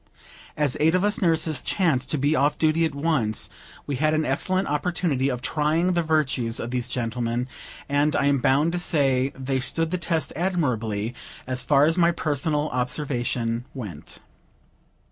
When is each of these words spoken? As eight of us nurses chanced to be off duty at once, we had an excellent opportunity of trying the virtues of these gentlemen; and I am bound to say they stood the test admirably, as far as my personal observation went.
As 0.57 0.75
eight 0.79 0.95
of 0.95 1.03
us 1.03 1.21
nurses 1.21 1.61
chanced 1.61 2.09
to 2.09 2.17
be 2.17 2.35
off 2.35 2.57
duty 2.57 2.85
at 2.85 2.95
once, 2.95 3.51
we 3.85 3.97
had 3.97 4.15
an 4.15 4.25
excellent 4.25 4.67
opportunity 4.67 5.29
of 5.29 5.43
trying 5.43 5.93
the 5.93 6.01
virtues 6.01 6.59
of 6.59 6.71
these 6.71 6.87
gentlemen; 6.87 7.47
and 7.87 8.15
I 8.15 8.25
am 8.25 8.39
bound 8.39 8.71
to 8.71 8.79
say 8.79 9.31
they 9.37 9.59
stood 9.59 9.91
the 9.91 9.99
test 9.99 10.33
admirably, 10.35 11.13
as 11.45 11.63
far 11.63 11.85
as 11.85 11.99
my 11.99 12.09
personal 12.09 12.69
observation 12.69 13.65
went. 13.75 14.17